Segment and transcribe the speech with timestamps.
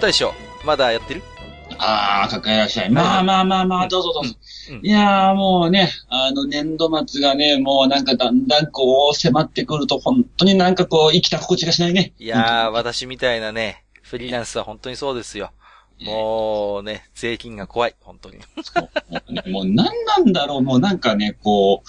[0.00, 0.32] よう大将
[0.64, 1.22] まだやってる？
[1.78, 2.90] ああ、かかいらっしゃい。
[2.90, 4.34] まあまあまあまあ、どうぞどうぞ。
[4.70, 12.12] うんうんいやーもうね、あの年度末がね、もうなんかだんだんこう迫ってくると、本当になんかこう生きた心地がしないね。
[12.18, 15.50] いやー、私みたいなね、フリーランスは本当にそうですよ。
[16.02, 18.38] もうね、税金が怖い、本当に。
[18.62, 19.74] そうもう何
[20.04, 21.82] なんだろう、もうなんかね、こ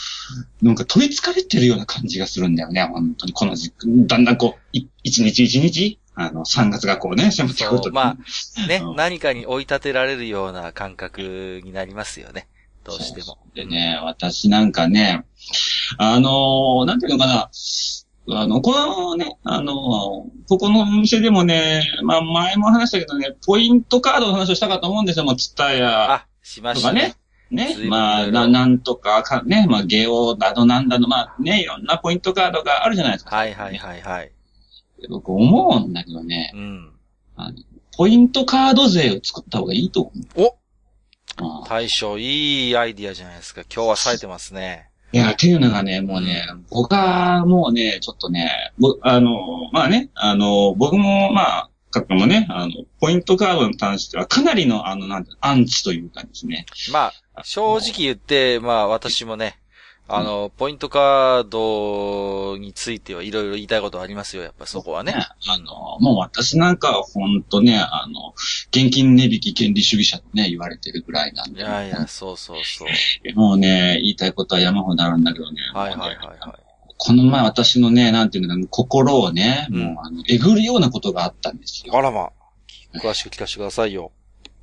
[0.62, 3.34] う、なんか取り憑かれてるような感じがするんだよね、本当に。
[3.34, 3.72] この時
[4.08, 7.92] だんだんこう、い一日一日、あの、3月がこうね、迫ってくると。
[7.92, 12.48] まあね、うん何かに追い立てられるような感覚になりますよね。
[12.84, 13.38] どうしても。
[13.54, 15.26] でね、私なんかね、
[15.98, 17.50] あのーなんていうのかな、
[18.30, 19.76] あの、このね、あのー
[20.48, 27.16] ここのお店でもね、まあ前も話したけどね、ポイントカードの話をしたかと思うんですよ、もうツタヤあ、しましたね。
[27.52, 27.84] ね随。
[27.84, 33.36] 分まあ、ななんとかか、ね、まあ、ゲオだのなんだの、まあね、いろんなポイントカードがあるじゃないですか。
[33.36, 34.32] はいはいはいはい。
[35.08, 36.92] 僕思うんだけどね、うん。
[37.36, 37.58] あの
[37.98, 40.42] ポイントカード税を作った方がいいと思う。
[40.42, 40.58] お
[41.38, 43.62] ああ大将、いいアイディアじゃないですか。
[43.74, 44.90] 今日は冴えてますね。
[45.14, 56.66] いや、っていうのがね、もうね、僕はもうね、ちょっとね、ぼあの、まあね、あの、僕もまあ、かもね、あの、ポイントカードに関してはかなりの、あの、なんて、アンチというかですね。
[56.94, 59.60] まあ、正直言って、まあ私もね、
[60.14, 65.14] あの、ポイントカードについてはいろいろ言いたいことはありますよ、やっぱそこはね。
[65.16, 68.34] あの、もう私なんかはほんとね、あの、
[68.70, 71.62] 現金値引き権利主義者とね、言われてるぐらいなんで。
[71.62, 73.36] いやいや、そうそうそう。
[73.36, 75.62] もうね、言いたいことは山ほどあるんだけどね。
[75.74, 76.38] はいはいはいはい。
[76.98, 81.98] この前私のね、なんていうの心をね、うんもう、あの、えぐるようなことがあったんですよ。
[81.98, 82.32] あらま。
[82.96, 84.12] 詳しく聞かせてくださいよ。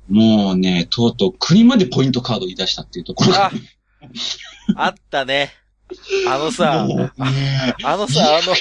[0.09, 3.51] もうね、とうとう国までポイントカードを言い出したっていうところが
[4.75, 5.53] あ、 あったね。
[6.27, 6.87] あのさ、あ
[7.97, 8.53] のさ、あの、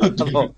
[0.00, 0.54] あの、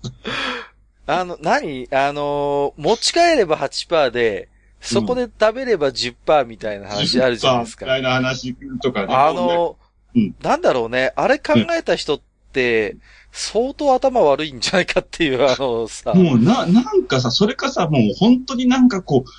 [1.07, 1.87] あの、何？
[1.91, 4.49] あの、持ち帰れば8%で、
[4.81, 7.85] そこで食べれば10%みたいな話あるじゃないですか。
[7.85, 9.13] みたいな話とかね。
[9.13, 9.77] あの、
[10.15, 11.11] うんなんだろうね。
[11.17, 12.21] あれ考えた人っ
[12.53, 12.95] て、
[13.33, 16.13] 相当頭悪いんじゃないかっていう、あのさ。
[16.13, 19.29] もうな、なんかさ、それかさ、もう本当になんかこう、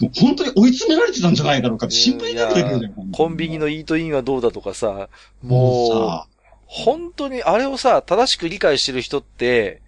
[0.00, 5.08] もう本当に追い詰められてたんじゃないだろうかって心配になってくるコンビニのイートインはどうだとかさ、
[5.42, 6.36] もう
[6.66, 9.80] 本当にあれをさ、正しく理解してる人って、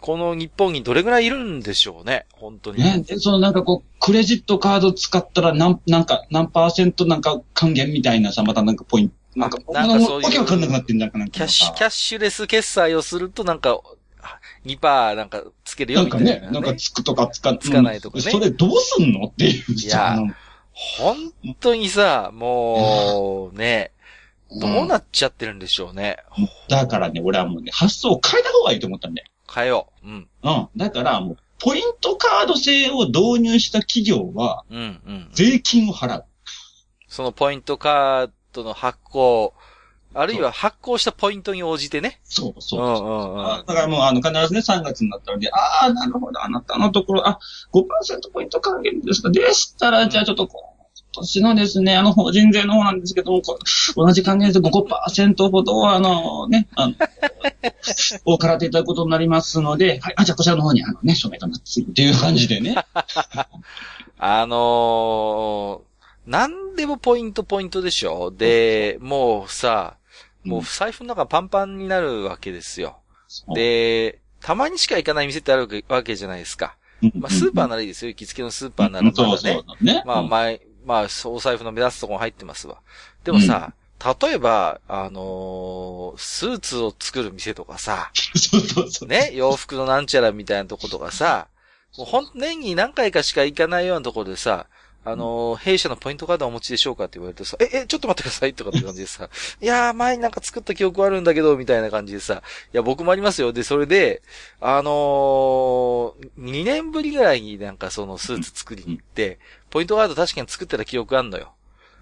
[0.00, 2.26] この日本にどれぐらいいるんでしょうね。
[2.32, 2.82] 本当に。
[2.82, 11.34] ね、でそのなんかこう、クレジットカード使ったらなん、なんか、何パーセントなんか還元みたいなさ、またなんかポイント、なんか、あなんかそういうわけわかんなくなってんじゃんかなんか。
[11.34, 13.80] キャッシュ、さキャッシュレス決済をするとなんか、あ
[14.64, 16.52] 2%なんかつけるなんかよみたいな、ね。
[16.52, 20.22] ね、なんかつくとかつか、つかないとかねうんそれどうすんのっていういやさ
[20.72, 23.92] 本当にさ、もう、ね、
[24.60, 26.18] どうなっちゃってるんでしょうね。
[26.68, 29.28] だからね、俺はもうね、発想を変えた方がいいと思ったんだよ。
[29.52, 30.06] 変えよう。
[30.06, 30.28] うん。
[30.42, 30.68] うん。
[30.76, 35.28] だからもう、ポイントカード制を導入した企業は、うん、うん。
[35.32, 36.24] 税金を払う。
[37.06, 39.54] そのポイントカードの発行、
[40.14, 42.20] あるいは発行したポイントに応じてね。
[42.24, 42.84] そうそうう。
[42.84, 47.38] んうんうだからもう、あの、必ずね、3月になったので、ああ、なるほど、あなたのところ、あ、
[47.72, 49.30] 5%ポイント還元ですか。
[49.30, 50.72] でしたら、じゃあちょっとこう、
[51.14, 53.42] 今年のですね、あの、法人税の方なんですけども、
[53.96, 56.94] 同じ還元率で5%ほど、あの、ね、あの、
[58.24, 62.76] を払っていただくことになりますので、はい、あ、じゃあこちらの方に、あのね、署名となってっていう感じでね。
[64.18, 69.96] あのー、なんでもポイントポイントでしょで、もうさ、
[70.44, 72.98] もう財布の中パンパンになるわけですよ。
[73.54, 76.76] で、たまにしか行かない店ってあるわけじゃないですか。
[77.18, 78.08] まあ、スーパーならいいですよ。
[78.08, 79.28] 行きつけのスーパーならまだね。
[79.34, 80.02] そうそうね。
[80.04, 82.78] まあ、うん前、まあ、お財布の目立つところ入ってますわ。
[83.24, 83.72] でもさ、
[84.20, 89.08] 例えば、あのースーツを作る店とかさ、 そうそうそう。
[89.08, 91.46] ね、洋服のなんちゃらみたいなとことかさ、
[91.96, 94.66] もうほん、年に何回かしか行かないようなところでさ、
[95.04, 99.28] あのー弊社のポイントカードお持ちでしょうかって言われてさ、え、え、ちょっと待ってくださいとかって感じでさ、
[99.60, 103.52] いやー、前になんか作った記憶あるんだけど、みたいな感じでさ、いや、僕もありますよ。
[103.52, 104.22] で、それで、
[104.60, 109.38] あのー、2年ぶりぐらいになんかそのスーツ作りに行って、
[109.70, 111.52] ポイントカード確かに作ってた記憶あんのよ。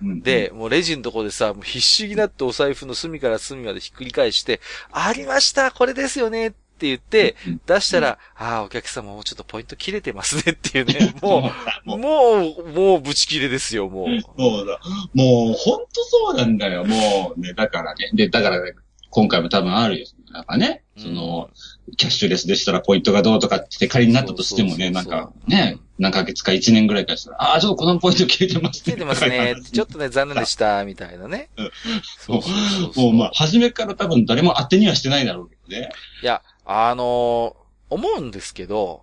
[0.03, 4.61] うん、で、もうレジのとこでさ、もう必死になってお財布の隅から隅までひっくり返して、
[4.93, 11.51] ありましたこれですよねって言って、うん出したら、ああ、お客様もうちょっとポイント切れてますねっていうね、 も
[11.87, 14.07] う、もう、もうブチ切れですよ、もう。
[14.39, 14.81] そうだ。
[15.15, 16.85] もう、ほんとそうなんだよ。
[16.85, 18.11] もうね、だからね。
[18.15, 18.73] で、だからね、
[19.11, 20.07] 今回も多分あるよ。
[20.33, 21.51] なんかね、その、
[21.97, 29.57] キャッシュレスでしたらポイントがどうとかって仮になったとしてもね、なんかね、何ヶ月か1年ぐらいからしたら、ああ、ちょっとこのポイント切れてます切れてますね。
[29.61, 31.71] ちょっとね、残念でした、みたいなねうん。
[32.19, 35.91] そうそうもうまあ、初めから多分誰も当てにはしてないだろうけどね。
[36.23, 39.03] いや、あのー思うんですけど、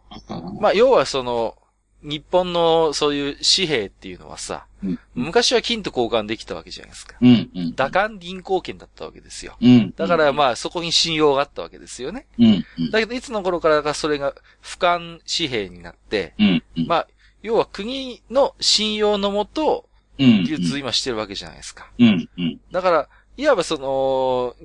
[0.60, 1.58] まあ、要はその、
[2.04, 7.18] 日本のそういう紙幣っていうのはさ、うん昔は金と交換できたわけじゃないですか。
[7.20, 7.76] うん、うん。
[7.76, 9.58] 打艦銀行券だったわけですよ。
[9.60, 9.94] うん。
[9.98, 12.28] だからまあそこに信用があったわけですよね。
[12.38, 12.92] うん、うん。
[12.92, 16.88] だけどいつの頃からかそれが俯瞰紙幣になって、うん、うん。
[16.88, 17.08] まあ、
[17.42, 19.90] 要は国の信用のもと、
[20.20, 20.44] うん。
[20.44, 21.92] 技術今してるわけじゃないですか。
[21.98, 22.60] うん、うん。
[22.72, 24.56] だから、いわばその、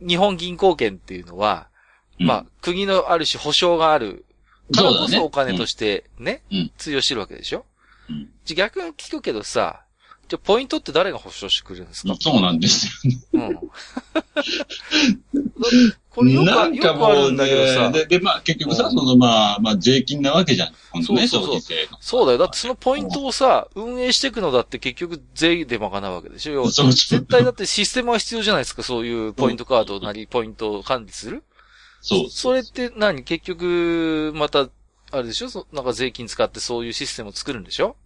[0.00, 1.68] 日本銀行券っていうのは、
[2.20, 2.26] うん。
[2.26, 4.24] まあ、国のある種保証がある。
[4.70, 6.70] からこそお金としてね、うん。
[6.76, 7.64] 通用してるわけでしょ？
[8.10, 8.28] うん。
[8.44, 9.80] じゃ逆に聞くけどさ、
[10.28, 12.14] じゃあポイントって誰が保証してくれるんですか？
[12.20, 13.12] そうなんですよ。
[13.32, 13.54] うん。
[16.10, 17.90] これよくあよくあるんだけどさ。
[17.90, 18.90] ね、、で、で、まあ結局さ、うん。
[18.90, 20.74] そのまあ、まあ税金なわけじゃん。
[20.90, 21.78] 本当ね、そうそうそう。
[22.00, 22.38] そうだよ。
[22.38, 26.64] だってそのポイントをさ、運営していくのだって結局税で賄うわけでしょ？
[26.64, 26.92] そうそう。
[26.92, 31.42] 絶対だってシステムが必要じゃないですか、そういうポイントカードなり、ポイントを管理する
[32.00, 32.30] そう。
[32.30, 33.22] それって何？
[33.24, 34.68] 結局、また、
[35.10, 35.48] あれでしょ？
[35.48, 37.96] そなんか税金使ってそういうシステムを作るんでしょ？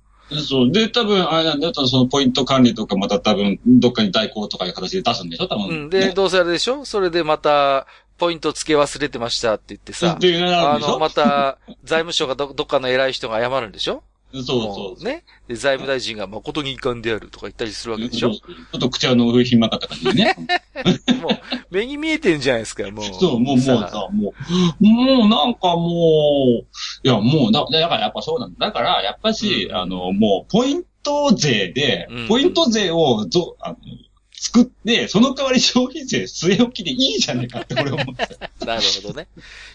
[0.48, 0.72] そう。
[0.72, 5.48] で、多分、あれなんだと、そのポイント管理とか、また多分、どっかに代行とかいう形で出すんでしょ？
[5.48, 5.68] 多分。
[5.68, 5.90] うん。
[5.90, 6.12] で、ね。
[6.14, 6.84] どうせあれでしょ？
[6.84, 7.86] それでまた、
[8.18, 14.04] ポイント付け忘れてましたって言ってさ、あの、また、財務省がど、どっかの偉い人が謝るんでしょ？
[14.32, 15.24] そうそもうね。
[15.48, 18.00] で、財務大臣が誠に遺憾であるとか言ったりするわう。
[18.00, 18.30] けでしょ？
[18.32, 20.36] ちょっと口はの上ひんまかった感じでね。
[21.20, 21.40] もう、
[21.70, 23.04] 目に見えてんじゃないですか、もう。
[23.04, 24.34] そう、もう、もうさ、も
[24.80, 26.66] う、もうなんかもう、
[27.06, 28.66] いや、もう、だだからやっぱそうなんだ。
[28.66, 33.76] だから、やっぱし、うんあの、もう、ポイント税でうん、ポイント税をぞ、あの、
[34.34, 38.36] 作って、その代わり消費税据え置きでいいじゃねえかって俺思って。
[38.66, 39.28] なるほどね。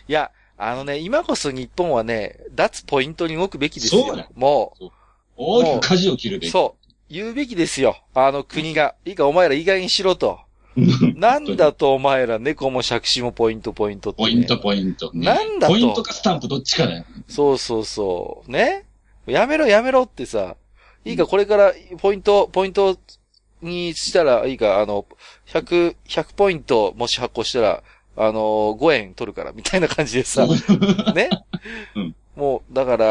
[0.09, 4.29] いや、あのね、今こそ日本はね、脱ポイントに動くべきですよそうだよ。
[4.35, 4.73] も
[5.35, 6.51] 大きく舵を切るう、べき。
[6.51, 6.93] そう。
[7.09, 7.97] 言うべきですよ。
[8.13, 8.95] あの国が。
[9.05, 10.39] いいか、お前ら意外にしろと。
[11.15, 14.29] なんだとお前ら猫も借子もポイントポイントって、ね。
[14.29, 15.11] ポイント、ポイント。
[15.13, 17.05] ねなんだとポイントかスタンプどっちかだよ。
[17.27, 18.51] そうそうそう。
[18.51, 18.85] ね？
[19.27, 20.55] やめろやめろってさ。
[21.05, 22.97] いいか、これからポイント、ポイント
[23.61, 25.05] にしたら、いいか、あの、
[25.47, 27.83] 100、100ポイントもし発行したら、
[28.17, 30.47] あの、5円取るから、みたいな感じでさ。
[31.15, 31.29] ね、
[31.95, 33.05] うんもう、だから、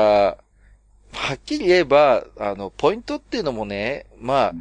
[1.13, 4.55] はっきり言えば、あの、ポイントっていうのもね、まあ、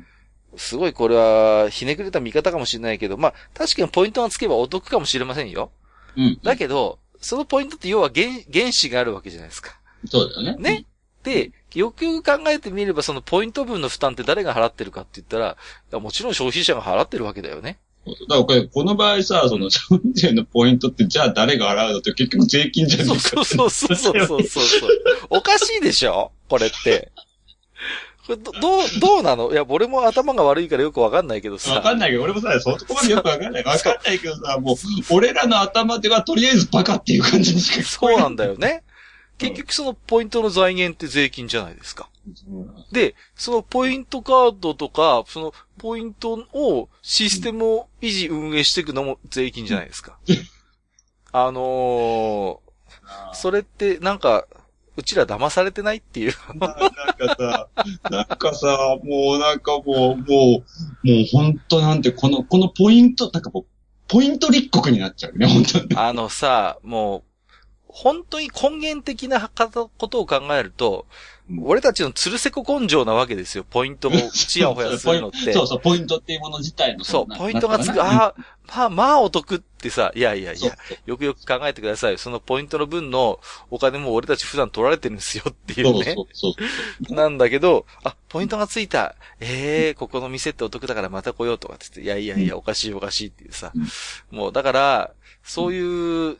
[0.57, 5.71] すごいこれは、ひねくれた見方かもしれないけど、まあ、確かにポイントがつけばお得かもしれませんよ。
[6.17, 6.39] うん。
[6.41, 9.79] だけど、そのポイントって要は原原子があるわけじゃないですか。
[10.07, 10.57] そうだよね。
[10.57, 10.85] ね。
[11.23, 15.39] で、よくよく考えてみれば、そのポイント分の負担って誰が払ってるかって言った
[15.91, 17.77] ら、もちろん消費者が払ってるわけだよね。
[18.29, 23.29] だからこ、の場合さ、その消費税のポイントって、じゃあ誰が払うのって結局税金じゃねえかって。
[23.29, 24.39] そうそうそうそう。
[25.29, 27.11] おかしいでしょこれって。
[28.27, 31.73] これど、どう、どうなのいや、俺も頭が悪いからよくわかんないけどさ。
[31.73, 33.63] わかんないけど、俺もさ、そこまでよくわかんない。
[33.63, 34.75] わかんないけどさ、もう、
[35.11, 38.83] 俺らの頭ではとりあえずバカっていう感じにしか聞こえそうなんだよね。
[39.37, 42.09] 結局そのポイントの財源って税金じゃないですか。
[42.91, 50.17] で、そのポイントカードとか、そのポイントを、システムを維持運営していくのも税金じゃないですか。
[51.31, 54.47] あのー、それってなんか、
[54.97, 56.33] うちら騙されてないっていう。
[56.55, 57.69] ななんかさ、
[58.09, 60.63] なんかさ、もうなんかもう、もう、もう
[61.31, 63.65] 本当なんて、この、このポイント、なんかもう、
[64.07, 65.87] ポイント立国になっちゃうね、本当に。
[65.97, 67.23] あのさ、もう、
[67.97, 71.05] 本当に根源的なことを考えると、
[71.61, 73.63] 俺たちのつるせこ根性なわけですよ。
[73.63, 75.53] ポイントを ちやほやするのって。
[75.53, 77.05] そうそう、ポイントっていうもの自体の。
[77.05, 78.03] そう、なポイントがつく。
[78.03, 78.35] ああ、
[78.67, 80.75] まあ、まあお得ってさ、いやいやいや、
[81.05, 82.17] よくよく考えてください。
[82.17, 83.39] そのポイントの分の
[83.71, 86.15] お金も俺たち普段取られてるんですよっていうね。
[86.15, 86.53] そうそう
[87.07, 87.15] そう。
[87.15, 89.15] なんだけど、あ、ポイントがついた。
[89.39, 93.71] ええここの店ってお得だからまた来ようとかって言って、いやいやいや、おかしいおかしいっていうさ。
[94.31, 95.11] もう、だから、
[95.45, 96.37] そういう、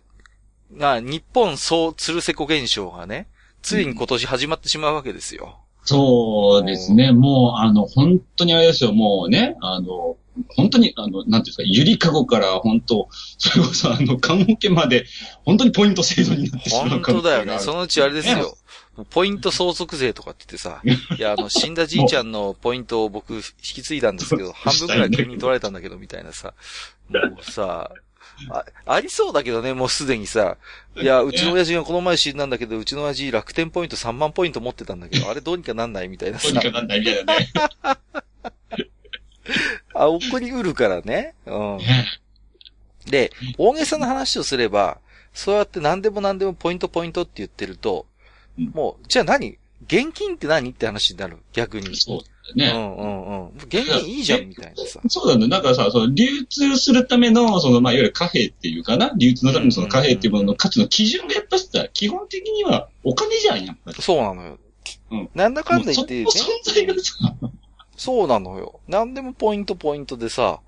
[0.77, 3.27] が、日本総つるせこ現象がね、
[3.61, 5.59] ついに今年始まってしまうわけですよ。
[5.83, 7.11] そうですね。
[7.11, 8.93] もう、あの、本当にあれですよ。
[8.93, 10.17] もうね、あの、
[10.49, 15.05] 本当に、あの、なんていうんですか、ゆりかごから本当、それこそあの、棺桶まで、
[15.45, 17.59] 本当にポイント制度になってしまう本当だよね。
[17.59, 18.57] そのうちあれですよ。
[19.09, 20.81] ポイント相続税とかって言ってさ、
[21.17, 26.53] いや、あの、死んだじいちゃんのポイントを僕引き継いだんですけど、半分くらい国に取られたんだけど、みたいなさ、
[27.09, 27.91] もうさ、
[28.49, 30.57] あ、ありそうだけどね、もうすでにさ。
[30.95, 36.47] いや、うちの親父がこの前死んだんだけど、うちの親父楽天ポイント3万ポイント持ってたんだけど、あれどうにかなんないみたいなさ。
[36.49, 37.49] どうにかなんないみたいなね。
[39.93, 41.35] あ、怒りうるからね。
[41.45, 41.79] うん。
[43.05, 44.99] で、大げさな話をすれば、
[45.33, 48.05] そうやって何でも何でもポイントポイントって言ってると、
[48.57, 49.57] もう、じゃあ何？
[49.85, 50.71] 現金って何？
[50.71, 51.95] って話になる逆に。
[51.95, 52.19] そう
[52.53, 52.71] ね。
[52.73, 53.55] うんうんうん。
[53.55, 54.99] 現金いいじゃん、みたいなさ。
[55.07, 55.57] そうなんだ。
[55.57, 64.01] だからさ、その流通するための、その、まあ、いわゆる貨幣っていうかな、流通のためのその貨幣っていうものの価値の基準がやっぱしさ、基本的にはお金じゃん、やっぱり。
[64.01, 64.59] そうなのよ。
[65.11, 65.29] うん。
[65.33, 67.35] なんだかんだ言って、ね、その存在がさ、
[67.97, 68.79] そうなのよ。
[68.87, 70.59] なんでもポイントポイントでさ、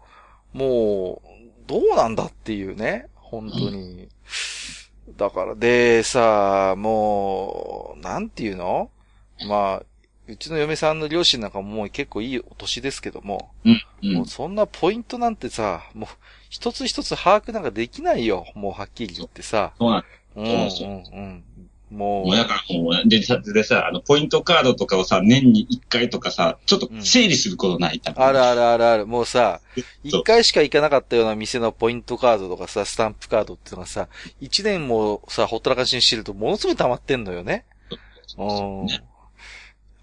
[0.53, 1.27] もう、
[1.67, 3.07] どうなんだっていうね。
[3.15, 4.07] 本当に。
[5.07, 8.89] うん、だから、で、さ、もう、なんていうの？
[9.46, 9.84] まあ、
[10.27, 16.10] うちの嫁さんの両親なんかもう結構いいお年ですけども、うんうん、もうそんなポイントなんてさ、もう
[16.50, 18.46] 一つ一つ把握なんかできないよ。
[18.55, 19.74] もうはっきり言ってさ。
[19.79, 20.03] そうなん
[20.36, 21.43] うん、うん、うん。
[21.89, 22.27] もう。
[22.27, 29.07] もうだからもう、で、でさ、あの、ポイントカードとかをさ、年に一回とかさ、ちょっと整理することない、うん、あるあるあるある。
[29.07, 29.62] もうさ、
[30.03, 34.07] 一回しか行かなかったような店のポイントカードとかさ、スタンプカードっていうのがさ、
[34.39, 37.65] 一年もさ、ほったらかしにしてるとものすごい溜まってんのよね。
[38.38, 38.88] うん。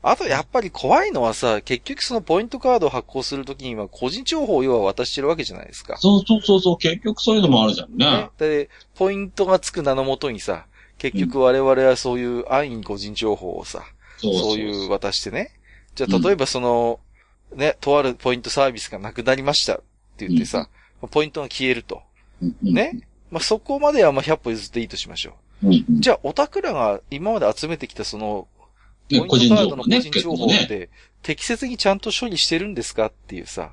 [0.06, 5.96] あとやっぱり怖いのはさ、結局そのポイントカードを発行するときには個人情報を要は渡してるわけじゃないですか。
[5.96, 8.04] そうそうそうそう、結局そういうのもあるじゃんね。
[8.04, 10.66] ねで、ポイントがつく名のもとにさ、
[10.98, 13.82] 結局我々はそういう安易に個人情報をさ、
[14.22, 15.52] うん、そういう渡してね。
[15.94, 17.00] じゃあ例えばその、
[17.52, 19.78] うん、ね、とあるポイントサービスがなくなりましたっ
[20.18, 20.68] て言ってさ、
[21.00, 22.02] うん、ポイントが消えると。
[22.62, 23.08] ね。
[23.30, 25.34] まあ、そこまではまあ100歩譲っていいとしましょう。
[25.88, 28.48] じゃあ、オタクらが今まで集めてきたそのね、
[29.28, 29.96] 個人情報ね。
[29.96, 30.90] 個人情報って、
[31.22, 33.72] 適切にちゃんと処理してるんですかっていうさ。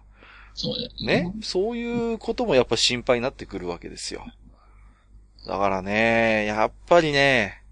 [0.53, 1.23] そうだよね。
[1.23, 1.33] ね？
[1.41, 4.25] そういうこともやっぱ心配になってくるわけですよ。
[5.47, 7.63] だからね、やっぱりね、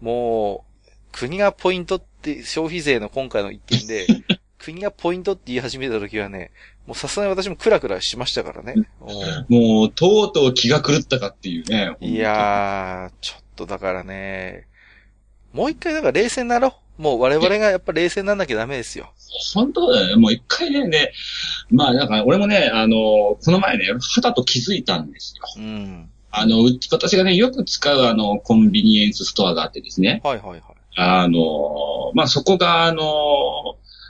[0.00, 4.06] もう、国がポイントって消費税の今回の一件で、
[4.58, 6.50] 国がポイントって言い始めた時はね、
[6.86, 8.74] もうさすがに私もクラクラしましたからね。
[9.48, 11.96] もう、とうとう気が狂ったかっていうね。
[12.00, 14.66] いやー、ちょっとだからね、
[15.52, 16.72] もう一回だから冷静になろう。
[16.98, 19.12] もう我々がやっぱ冷静にならなきゃダメですよ。
[19.54, 20.16] 本当だよね。
[20.16, 21.12] もう一回ね、ね、
[21.70, 25.44] まあなんか俺もね、あの、この前ね、肌と気づいたんですよ。
[25.56, 26.10] うん。
[26.30, 30.20] あの、私がね、よく使うあの、コンビニエンスストアがあってですね。
[30.24, 30.62] はいはいはい。
[30.96, 33.02] あの、まあそこがあの、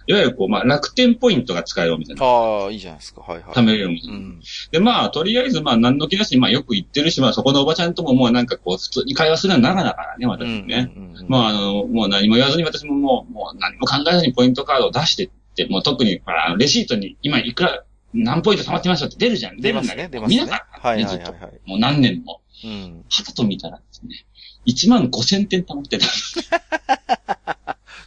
[0.06, 3.20] いわゆるこう、まあ、楽天ポイントが使えるお店ああ、いいじゃないですか。
[3.20, 3.54] はいはい。
[3.54, 4.08] 貯めれるお店。
[4.08, 4.40] うん。
[4.70, 10.92] で、まあ、とりあえず、まあ、何の気なしに、まあ、よく行ってるし、まあ、そこのおばちゃんとももうなんかこう、普通に会話するのは長だからね、私ね。
[10.96, 19.58] うんうんうん、まあ、あの、もう何も言わずに私ももう、もう何も考えずにポイントカードを出してって、もう特に、ほら、レシートに今いくら、何ポイント貯まってましたって出るじゃん。
[19.58, 20.08] 出るんだけど。
[20.08, 20.40] 出ますね。
[20.40, 21.60] 見なかった、はいはいはい、はい。
[21.66, 22.40] もう何年も。
[22.64, 23.04] うん。
[23.08, 24.24] はたと見たらですね、
[24.66, 26.06] 1万5千点貯まってた。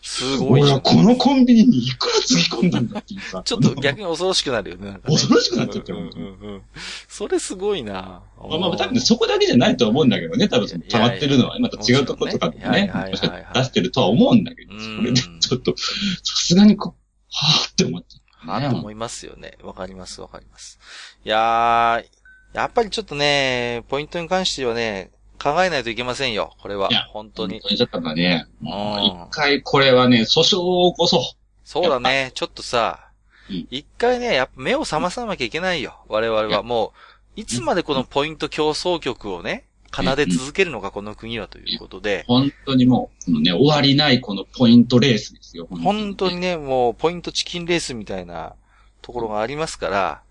[0.05, 0.61] すごい。
[0.61, 3.41] 俺はこのコンビニにいくらつぎ込んだんだっていうさ。
[3.43, 4.91] ちょっと逆に恐ろしくなるよね。
[4.91, 6.61] ね恐ろしくなっちゃってる、うんうんうん。
[7.09, 10.47] それすごいなまあまあ多分ね、そこだけじゃないと思うんだけどね。
[10.47, 12.93] 多分その溜まってるのは、また違うとことかでね、
[13.55, 15.83] 出してるとは思うんだけど、それでちょっと、さ
[16.23, 16.93] すがにこう、
[17.31, 18.07] はぁって思って。
[18.29, 19.57] はぁと思いますよね。
[19.63, 20.79] わかりますわかります。
[21.25, 25.09] いやー、やっぱりちょっとね、ポイントに関してはね、
[25.41, 26.89] 考えないといけませんよ、これは。
[27.11, 27.59] 本当に。
[27.59, 31.21] 本当にちょっとね、一回これはね、訴訟を起こそう。
[31.63, 33.09] そうだね、ちょっとさ、
[33.69, 36.63] 一、回ね、やっぱ目を覚まさなきゃいけないよ、我々は。
[36.63, 36.93] も
[37.37, 42.25] う、いつまでこのポイント競争局をね、奏で続けるのか、この国はということで。
[42.27, 45.67] 本当にもう、このね、終わりないこのポイントレースですよ。
[45.69, 48.55] 本当にね、もう、ポイントチキンレースみたいな
[49.01, 50.21] ところがありますから、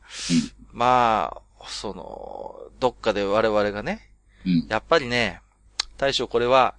[0.72, 4.10] まあ、その、どっかで我々がね、
[4.68, 5.40] やっぱりね、
[5.96, 6.74] 大将これは、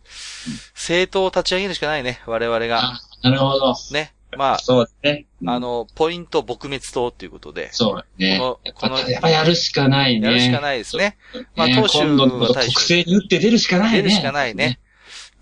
[0.73, 2.99] 政党を立ち上げるしかないね、我々が。
[3.21, 3.75] なるほど。
[3.91, 4.13] ね。
[4.37, 5.25] まあ、そうね。
[5.45, 7.71] あの、ポイント撲滅党っていうことで。
[7.71, 8.37] そうね。
[8.39, 10.27] この、この、やっぱやるしかないね。
[10.27, 11.17] やるしかないですね。
[11.55, 12.73] まあ、党首は大将。
[12.73, 13.97] 国政に打って出るしかないね。
[13.97, 14.79] 出るしかないね。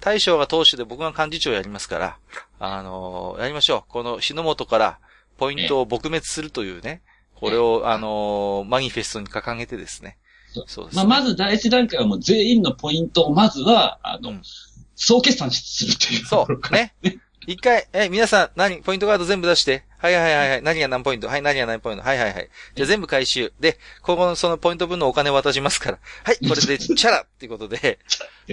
[0.03, 2.17] 大将が党首で僕が幹事長やりますから、
[2.59, 3.91] あのやりましょう。
[3.91, 4.99] この日の元から
[5.37, 7.01] ポイントを撲滅するというね、
[7.35, 10.17] これを、あのマニフェストに掲げてですね、
[10.67, 14.41] そうです、ね、まあ、まず第一段階はもう全員のポイントをまずは、あの、うん、
[14.95, 16.73] 総決算するっていうそう。
[16.73, 16.93] ね。
[17.45, 19.83] 一回、え、皆さん、何、ポイントカード全部出して。
[19.97, 20.61] はいはいはいはい。
[20.61, 22.49] 何が何ポイントはい、何が何ポイントはいはいはい。
[22.75, 23.51] じゃあ全部回収。
[23.59, 25.99] で、ここのそのポイント分のお金渡しますから。
[26.23, 27.99] はい、これで、 チャラっていうことで、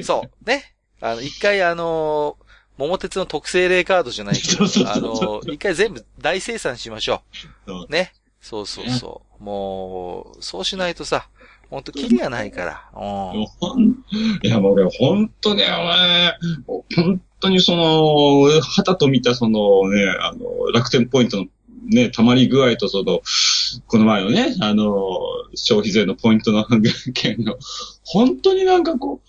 [0.02, 0.48] そう。
[0.48, 0.74] ね。
[1.00, 2.44] あの、一回あのー、
[2.78, 7.22] 桃鉄の特製霊カードじゃないけど、あの、一回全部大生産しましょ
[7.66, 7.92] う。
[7.92, 8.12] ね。
[8.40, 9.42] そうそうそう。
[9.42, 11.28] もう、そうしないとさ、
[11.70, 12.90] ほんとキリがないから。
[12.94, 12.98] う
[13.38, 13.46] ん。
[13.46, 14.04] ほん
[14.42, 16.38] いや、もう俺、ほんとね、お前、
[16.96, 21.46] 本当にその、旗と見たそのね、あの、楽天ポイントの
[21.86, 23.22] ね、溜まり具合とその、
[23.86, 24.88] この前のね、あの、
[25.54, 26.66] 消費税のポイントの
[27.14, 27.56] 件の、
[28.04, 29.20] 本当になんかこ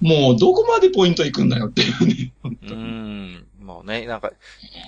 [0.00, 2.32] う、もうどこまでポイント行くんだよっていうね。
[2.44, 3.46] うん。
[3.60, 4.32] もうね、なんか、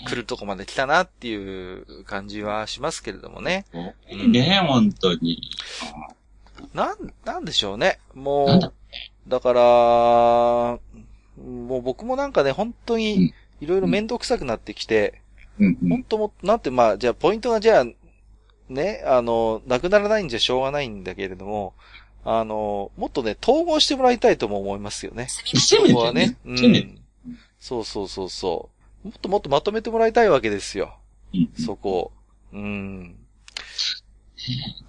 [0.08, 3.66] 来るとこまで来たなっていう感じはしますけれどもね。
[4.10, 5.40] いいね、本当に。
[6.74, 7.98] なん、なんでしょうね。
[8.14, 8.72] もう、
[9.28, 9.40] だ？
[9.40, 9.60] から、
[11.42, 15.20] もう僕もなんかね、本当うんに、いろいろめんどくさくなってきて。
[15.58, 17.84] 本当も、なんてまあ、じゃあポイントがじゃあ、
[18.68, 21.74] ね、あの、なくならないんじゃしょうがないんだけれども、
[22.24, 25.26] あの、もっとね、統合してもらいたいとも思いますよね。
[25.28, 26.36] せめここはてね。
[26.44, 26.54] う。
[26.54, 26.98] ん。
[27.58, 28.70] そうそうそうそ
[29.04, 29.08] う。
[29.08, 30.96] もっともっとまとめてもらいたいわけですよ。
[31.34, 32.12] うんそこを。
[32.52, 33.16] うん。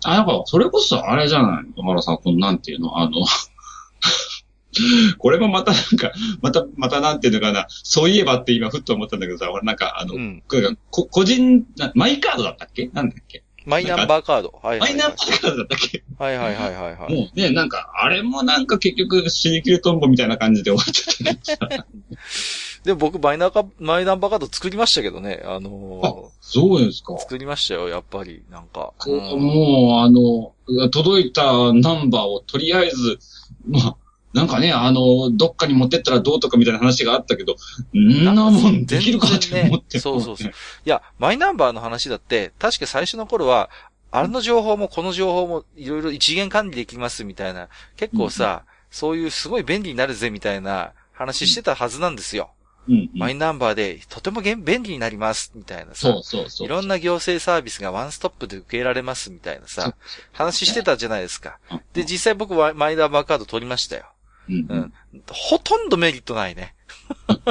[0.06, 1.66] あ、なんか、それこそあれじゃない？
[1.78, 2.98] 野原さん、このなんていうの？
[3.00, 3.12] あの、
[5.18, 10.44] これもまたなんか、また、またなんていうのかな、そういえばって今ふっと思ったんだけどさ、俺なんか、あの、うん。
[10.90, 12.90] こ個人な、マイカードだったっけ？
[12.94, 13.44] なんだっけ？
[13.66, 14.60] マイナンバーカード。
[14.64, 14.96] はいはい、はい。
[14.96, 16.04] マイナンバーカードだったっけ？
[16.18, 17.14] はいはいはいはいはい。
[17.14, 21.86] もうね、なんか、あれもなんか結局、死に切れトンボみたいな感じで終わっちゃったけどさ。
[22.84, 25.42] でも僕マイナンバー、マイナンバーカード作りましたけどね。
[25.46, 27.20] あのそうですかー。
[27.20, 28.44] 作りましたよ、やっぱり。
[28.50, 28.94] なんか。
[28.98, 33.20] こううんもう、あの、届いたナンバーをとりあえず、
[33.68, 33.96] まあ、
[34.34, 37.56] なんかね、あの、どっかに持ってったらどうとかみたいな話があったけど、
[37.94, 40.50] んなもんできるかって思って、ねそうそうそう。
[40.50, 40.54] い
[40.86, 43.70] や、マイナンバーの話だって、確か最初の頃は、
[44.10, 52.52] あれの情報もこの情報もいろいろ一元管理できますみたいな、結構さ、そういうすごい便利になるぜみたいな話してたはずなんですよ。
[52.88, 56.00] うんうんマイナンバーでとても便利になりますみたいなさ。
[56.02, 56.68] そうそうそう。
[56.68, 59.96] いろんな行政サービスがワンストップで受けられますみたいなさ、
[60.32, 61.60] 話してたじゃないですか。
[61.94, 64.06] で、実際僕はマイナンバーカード取りましたよ。
[64.50, 64.76] うんう。
[64.78, 64.94] ん。
[65.32, 66.74] ほとんどメリットないね。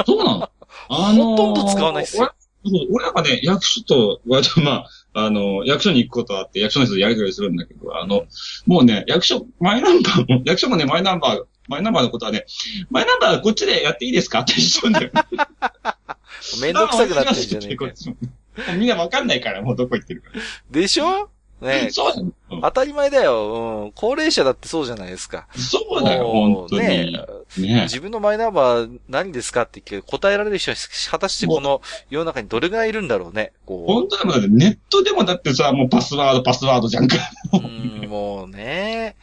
[0.05, 0.49] そうなの？
[0.89, 8.25] あのーほとんど使わないっすよ俺そう俺なんかね、役所と、割とまあ、あの、役所に行くことあって、役所の人とやり取りするんだけど、あの、
[8.67, 12.45] もうね、役所、マイナンバーも、役所もね、マイナンバー、マイナンバーのことはね、
[12.89, 14.41] マイナンバーこっちでやっていいですか？
[14.41, 15.11] って一緒んだよ。
[16.61, 17.85] めんどくさくなってんじゃねえか
[18.77, 20.29] みんなわかんないから、もうどこ行ってるか。
[20.69, 21.29] でしょ？
[21.61, 23.83] ねえそうだん当たり前だよ。
[23.83, 23.91] うん。
[23.93, 25.47] 高齢者だってそうじゃないですか。
[25.55, 26.81] そうだよ、も本当に。
[26.81, 30.77] うねねえ自分のマイナンバー何ですかって答えられる人は
[31.11, 33.53] 果たしてこの世の中にどれぐらいいるんだろうね。
[33.67, 37.17] こ本当だネットでもだってさ、もうパスワード、パスワードじゃんか。
[37.53, 37.57] う。
[37.57, 37.59] う
[38.05, 39.15] ん、もうね。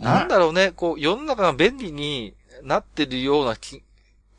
[0.00, 0.72] なんだろうね。
[0.72, 3.82] こう、世の中が便利になってるような気、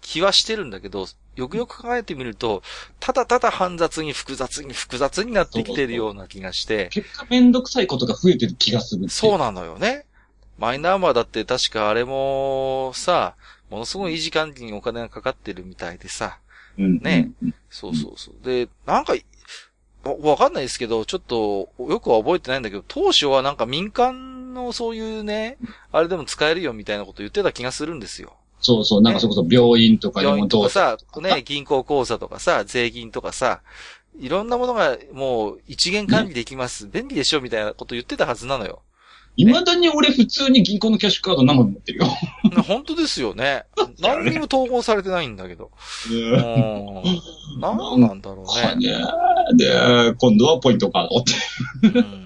[0.02, 2.64] 気はしてるんだけど、よくよく考えてみると、
[3.00, 9.10] ただただ煩雑に複雑に複雑になってきてるような気がして、結果めんどくさいことが増えてる気がする。
[9.10, 10.06] そうなのよね。
[10.58, 13.36] マイナンバーだって確かあれもさ、
[13.70, 16.40] ものすごい維持管理にお金がかかってるみたいでさ、
[16.78, 17.00] うん。
[17.00, 17.54] ねうん。
[17.70, 18.46] そうそうそう。
[18.46, 19.20] で、なんか、わ
[20.06, 25.58] わかんないですけど、ちょっと、よくは覚えてないんだけど、当初はなんか民間のそういうね、
[25.92, 28.34] あれでも使えるよみたいなこと言ってた気がするんですよ。
[28.62, 33.62] そうそう、なんかそれこそ病院とかに病院ともどうかさ、ね、銀行口座とかさ、税金とかさ、
[34.20, 36.88] いろんなものがもう一元管理できます。
[36.88, 38.82] 便利でしょみたいなこと言ってたはずなのよ。
[39.38, 42.06] 未だに俺普通に銀行のキャッシュカード生持ってるよ。
[42.68, 43.66] 本当ですよね。
[44.00, 45.72] 何にも統合されてないんだけど。
[46.10, 47.04] うん。
[47.60, 48.92] 何なんだろうね。
[48.92, 49.06] ね
[49.56, 52.25] で、今度はポイントカードって。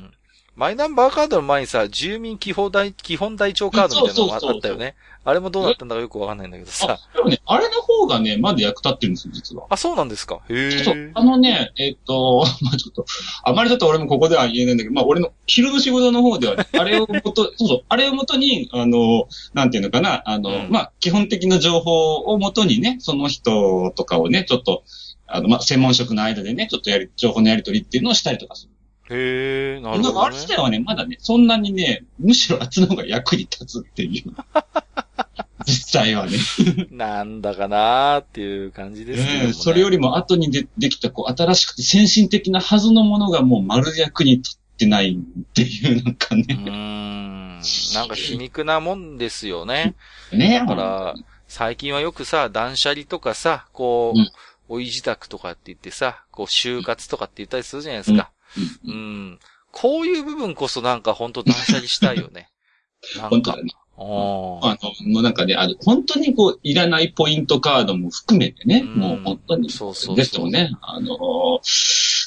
[0.59, 4.95] うんマイナンバーカードの前にさ、住民基本台、基本台帳カードみたいなのがそうそうそうあったよね。
[5.23, 9.67] あれもどうなったんだかよくわかんないんだけどあさ。、でもね、あれの方がね、まだ役立ってるんですよ、実は。
[9.69, 11.11] あ、そうなんですかへえ。
[11.13, 13.05] あのね、えっ、と、 まあちょっと、
[13.43, 24.83] あまりちょっと俺もここでは言えないんだけど、まあ俺の昼の仕事の方では、ね、 あれをもと、そうそう、あれをもとに、あの、なんていうのかな、あの、うんまあ基本的な情報をもとにね、その人とかをね、ちょっと、
[25.25, 28.71] あの、まあ専門職の間でね、ちょっとやり、情報のやり取りっていうのをしたりとかする。
[29.09, 30.29] へえ、なるなんかあほど、ね。
[30.29, 34.33] れ自体はね、まだね、そんなにね、むしろあっちの方が役に立つっていう。
[35.65, 36.37] 実際はね。
[36.91, 46.53] なんだかなーっていう感じですねねそれよりも後にでできた、こう、新しくて先進的なはずのものがもう丸役に立ってないっていう、なんかね。
[46.53, 47.61] ん。
[47.93, 49.95] なんか皮肉なもんですよね。
[50.31, 51.15] ねだから、
[51.47, 54.31] 最近はよくさ、断捨離とかさ、こう、うん
[54.71, 58.29] おい自宅とかって言ってさ、こう、就活とかって言ったりするじゃないですか。
[58.33, 58.38] うん
[58.85, 59.39] うん。
[59.71, 62.49] こういう部分こそなんか本当断捨離したいよね。
[63.29, 63.71] 本当だ、ね。
[64.01, 71.59] あの、もうなんかね、あの、本当にこう、いらないポイントカードも含めてね、うんもう本当に、そうそうそうぜひともね、あの、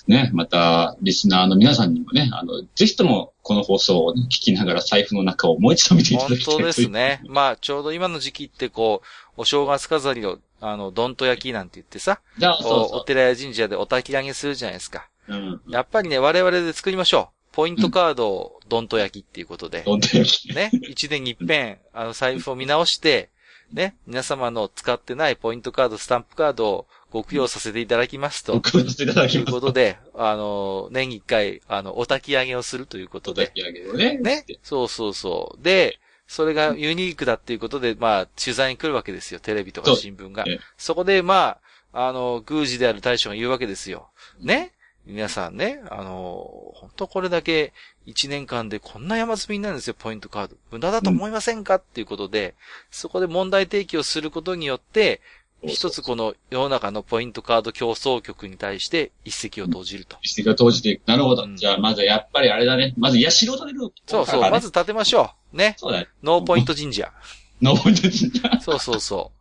[0.07, 7.23] ね、また、リスナーの皆さんにもね、あの、ぜひとも、この放送を、ね、聞きながら財布の中をもう一度見ていただ本きたい当ですね。
[7.27, 9.01] まあ、ちょうど今の時期ってこ
[9.37, 15.09] う、お正月飾りを、あの、どんと焼きなんて言ってさ、そううお寺や神社でお焚き上げするじゃないですか。
[15.29, 15.61] うん。
[15.69, 17.53] やっぱりね、我々で作りましょう。
[17.53, 19.83] ポイントカードをどんと焼きっていうことで。
[19.83, 20.55] どんと焼き。
[20.55, 23.31] ね、一年に一遍、あの、財布を見直して、
[23.73, 28.55] ね、皆様の使ってないポイントカード、スタンプカードをご供養させていただきますと。
[28.55, 29.53] 送らせていただというきます。
[29.53, 33.43] ことで、あの、年に一回、あの、お焚き上げをするということで。
[33.43, 34.19] お焚き上げをね。
[34.19, 34.45] ね。
[34.63, 35.63] そうそうそう。
[35.63, 39.41] で、それがユニークだっていうことで、まあ、取材に来るわけですよ。
[39.41, 40.45] テレビとか新聞が。
[40.77, 41.59] そこで、ま
[41.93, 44.11] あ、あの、宮司である大将が言うわけですよ。
[44.41, 44.73] ね。
[45.07, 47.73] 皆さんね、あの、本当これだけ
[48.07, 50.57] 一年間でこんな山積みになるんですよ、ポイントカード。
[50.71, 52.55] 無駄だと思いませんか、っていうことで、
[52.91, 55.21] そこで問題提起をすることによって、
[55.65, 60.17] 一つこの世の中のポイントカード狂騒曲に対して一石を投じると。
[60.37, 61.07] 一石を投じていく。
[61.07, 61.45] なるほど。
[61.45, 62.95] うんじゃあ、まずやっぱりあれだね。
[62.97, 63.93] まず、社を立てる。
[64.07, 65.57] そうそう、まず立てましょう。
[65.57, 65.77] ね。
[65.79, 66.09] そうだね。
[66.23, 67.13] ノーポイント神社。
[67.63, 68.61] ノーポイント神社。
[68.61, 69.33] そうそうそ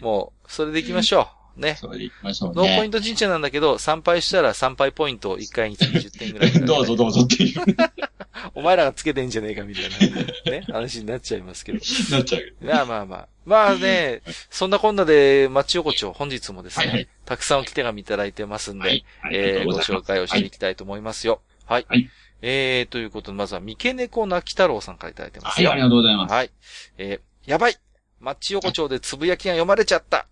[0.00, 0.04] う。
[0.04, 1.35] もう、それで行きましょう。
[1.56, 1.76] ね。
[1.80, 2.54] それで行きましょうね。
[2.56, 7.60] ノーポイント神社なんだけど、参拝したら参拝ポイントを1回につき10点ぐらい、 どうぞどうぞっていう、
[8.54, 11.78] お前らがつけてんじゃねえかみたいな、ね、 話になっちゃいますけど。
[12.10, 12.54] なっちゃう。
[12.60, 13.28] まあまあまあ。
[13.44, 19.04] まあね、そんなこんなで、町横丁、本日もですね、はいはいたくさんおき手紙いただいてますんで、はい。
[19.32, 21.40] えーご紹介をしていきたいと思いますよ。
[21.64, 21.86] はい。
[21.88, 22.08] はい
[22.42, 25.72] えー、ということで、まずは、三毛猫泣き太郎さんからいただいてますはい、よ。
[25.72, 26.32] ありがとうございます。
[26.32, 26.50] はい。
[26.98, 27.76] えーやばい
[28.20, 30.26] 町横丁でつぶやきが読まれちゃった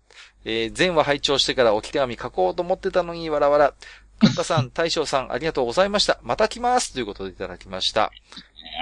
[0.45, 3.73] えー、前話拝聴してから置き手紙書こうと思ってたのに、わらわら。
[4.19, 6.19] カッカさん、 大将さん、ありがとうございました。
[6.21, 8.11] また来ますということでいただきました。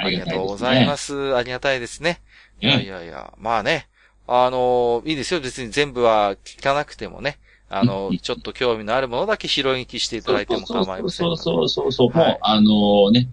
[0.04, 1.36] ありがとうございますす。
[1.36, 2.22] ありがたいですね。
[2.60, 3.88] いやいやいや、まあね。
[4.28, 5.42] あのいいですよ。
[5.42, 7.40] 別に全部は聞かなくてもね。
[7.76, 11.28] あのうんちょっと興味のあるものだけ拾い聞きしていただいても構いません。
[11.28, 12.10] そうそうそうそう。
[12.10, 13.30] はいもう、あのね、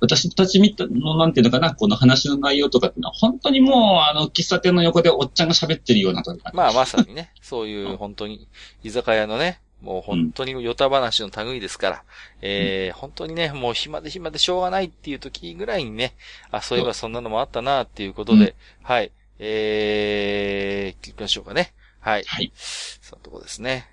[0.00, 6.50] 私たちみたの、なんていうのかな、この話の内容とかっていうのは、本当にもう、あの、喫茶店の横でおっちゃんが喋ってるようなとか。
[6.54, 8.48] まあまさにね、そういううん本当に、
[8.82, 12.04] 居酒屋のね、もう本当にヨタ話の類ですから、
[12.40, 16.14] えー、本当にね、もう暇で暇でしょうがないっていう時ぐらいにね、
[16.50, 21.72] あ、そういえばそんなのもあったなっていうことで、はい、えー、聞きましょうかね。
[22.06, 22.24] はい。
[22.24, 22.52] はい。
[22.54, 23.88] そのとこですね。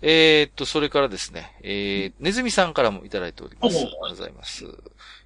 [0.00, 3.76] えー、っと、それからですね、えー、ねずみさんからもいただいております。
[3.76, 4.64] ありおがとうございます。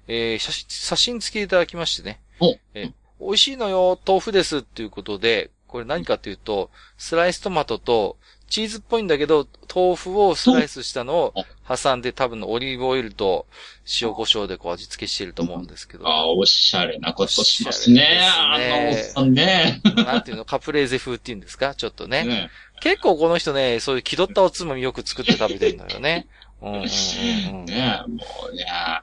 [0.07, 2.19] えー、写真、写真付きでいただきましてね。
[2.39, 8.17] おえー美味しいのよ、豆腐ですっていうことで、これ何かっていうと、スライストマトと、
[8.49, 11.33] チーズっぽいんだけど、豆腐をスライスしたのを
[11.67, 13.45] 挟んで多分オリーブオイルと
[14.01, 16.07] 塩胡椒でこう味付けしてると思うんですけど。
[16.07, 18.19] ああ、おしゃれなことしますね。
[18.21, 19.81] あおしゃれのおっさんね。
[19.97, 21.75] なんていうの、カプレーゼ風っていうんですか？
[21.75, 22.23] ちょっとね。
[22.23, 22.49] ね
[22.81, 26.27] 結構この人ね、そういう気取ったおつまみよく作って食べてるのよね。
[26.61, 27.65] うんうんうんうん。
[27.67, 28.17] ねも
[28.51, 29.01] う、いや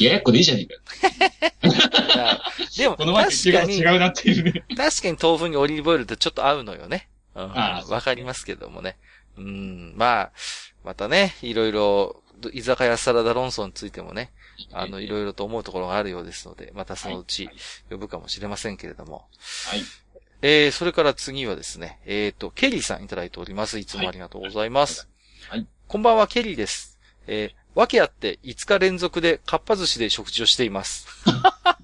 [0.00, 2.42] 冷ややっこでいいじゃねえか。
[2.76, 4.64] でも、 この前確かに、違う違うなっていうね。
[4.76, 7.08] 確かに豆腐にオリーブオイルってちょっと合うのよね。
[7.34, 8.96] わかりますけどもね。
[9.36, 9.94] うん。
[9.96, 10.32] まあ、
[10.84, 14.32] またね、いろいろ、居酒屋サラダ論争についてもね、
[14.72, 17.50] あの、いろいろと思うところがあるようですので、またそのうち
[17.90, 19.26] 呼ぶかもしれませんけれども。
[19.66, 19.82] はい。
[20.42, 23.78] えー、それから次はですね、えっ、と、ケリーさんいただいております。
[23.78, 25.08] いつもありがとうございます。
[25.48, 25.66] はい。
[25.86, 26.98] こんばんは、ケリーです。
[27.26, 31.06] えー、訳あって5日連続でかっぱ寿司で食事をしています。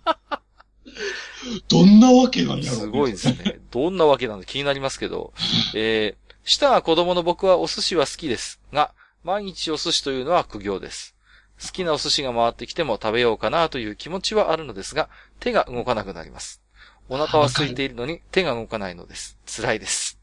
[1.69, 2.73] どんなわけなんだろ？
[2.77, 3.59] う、すごいですね。
[3.71, 5.33] どんなわけなんで気になりますけど、
[5.75, 8.93] えー、舌が子供の僕はお寿司は好きですが、
[9.25, 11.15] 毎日お寿司というのは苦行です。
[11.61, 15.09] 好きなお寿司が回ってきても食べようかなという気持ちはあるのですが、
[15.41, 16.61] 手が動かなくなります。
[17.09, 19.39] お腹は空いているのに手が動かないのです。
[19.47, 20.19] 辛いです。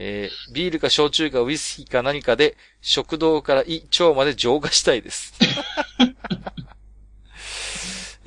[0.00, 5.34] えー、ビールか焼酎かウイスキーか何かで食道から胃、腸まで浄化したいです。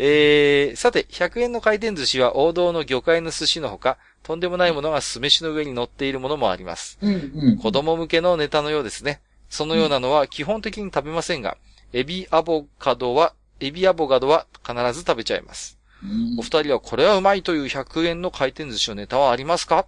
[0.03, 6.97] えー、さて、100円の回転寿司は王道の魚介の寿司のほか、とんでもないものが酢飯の上に乗っているものもあります。
[7.03, 7.57] うんうん。
[7.59, 9.21] 子供向けのネタのようですね。
[9.47, 11.55] そのようなのは基本的に食べませんが、
[11.93, 15.77] エビアボカドは、エビアボカドは必ず食べちゃいます。
[16.03, 19.85] うんお二人はこれはうまいという100円の回転寿司のネタはありますか？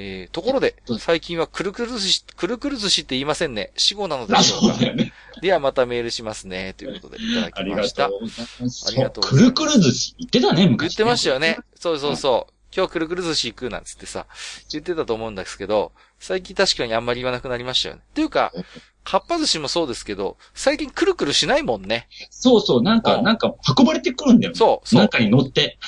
[0.00, 3.72] えー、ところで、最近はくるくる寿司、くるくる寿司って言いませんね。
[3.76, 5.12] 死語なのであ、しょううだよね。
[5.42, 6.72] ではまたメールしますね。
[6.74, 8.16] ということでいただあきましたりがと。
[8.18, 8.86] うございます。
[8.86, 11.58] ありがとうごくざいまするくる寿司言ってたね、言昔、ってましたよね。
[11.74, 12.52] そうそうそう。
[12.76, 14.26] 今日くるくる寿司行くなんつってさ、
[14.70, 18.02] 言ってたと思うんですけど、最近確かにあんまり言わなくなりましたよね。
[18.08, 18.52] っていうか、
[19.02, 22.06] かっぱ寿司もそうですけど、最近くるくるしないもんね。
[22.30, 24.56] そうそう、なんか、うんなんか運ばれてくるんだよね。
[24.56, 25.78] そうそう中に乗って。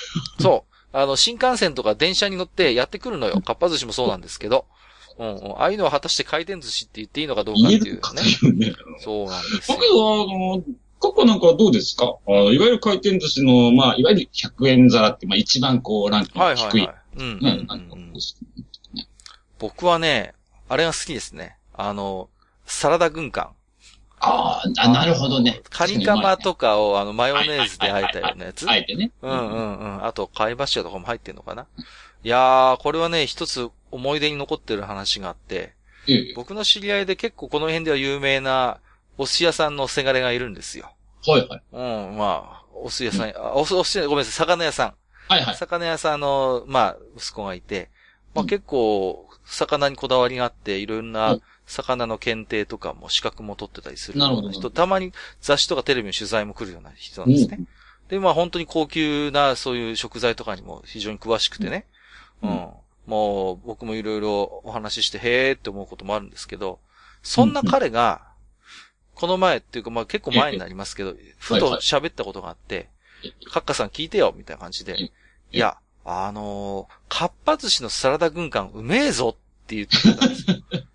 [0.41, 0.70] そう。
[0.93, 3.41] あの、新幹線とか電車に乗ってやってくるのよ。
[3.41, 4.67] かっぱ寿司もそうなんですけど。
[5.19, 5.53] うんうん。
[5.53, 8.01] ああいうのは果たして回転寿司って言っていいのかどうかっていう
[8.55, 8.69] ね。
[8.69, 8.75] ね。
[8.99, 9.89] そうなんですよだけ。
[9.89, 10.63] ど、あの、
[11.01, 12.17] 過去なんかはどうですか？
[12.27, 16.89] あのいわゆる回転寿司の、まあ、いわゆる100円皿って、まあ一番こう、ランクはいが低い。
[19.59, 20.35] 僕はね、
[20.69, 21.57] あれが好きですね。
[21.75, 22.29] あの、
[22.67, 23.51] サラダ軍艦。
[24.21, 25.61] ああ、なるほどね。
[25.71, 28.69] カニカマとかをあのマヨネーズで和えたようなやつ。
[28.69, 29.11] あえてね。
[29.23, 30.05] うんうんうん。
[30.05, 31.67] あと、貝柱とかも入ってんのかな
[32.23, 35.75] いやー、これはね、一つ思い出に残ってる話があって、
[36.09, 38.81] ええ僕の知り合いで結構この辺では有名な
[39.19, 40.93] お寿司屋さんのせがれがいるんですよ。
[41.27, 41.63] はいはい。
[41.73, 41.77] う
[42.13, 44.95] ん、まあ、お寿司屋さん、あお寿お寿司屋ごめんなさい、魚屋さん。
[45.29, 45.55] はいはい。
[45.55, 47.91] 魚屋さんの、まあ、息子がいて、
[48.35, 57.61] まあうん結構、魚にこだわりがあって、いろんうなん魚の検定とかも資格も取ってたりするような人、たまに雑誌とかテレビの取材も来るような人なんですね。
[58.09, 61.87] で、まあ本当に高級なそういう食材とかにも非常に詳しくてね。
[62.43, 62.49] う。
[62.49, 62.69] うんん
[63.07, 66.79] もう僕もいろいろお話しして、へーって思うこともあるんですけど、
[67.23, 68.23] そんな彼が、
[69.15, 72.89] この前っていうかまあ結構前になりますけど、ふと喋ったことがあって、
[73.51, 75.11] カッカさん聞いてよみたいな感じで、い
[75.53, 80.57] や、あのー、かっぱ寿司のサラダ軍艦うめえぞって言ってたんですよ。